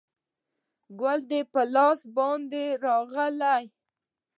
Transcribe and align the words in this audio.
ګل 0.99 1.19
دې 1.29 1.41
په 1.51 1.61
لاس 1.73 1.99
باندې 2.15 2.63
رانغلی 2.83 3.65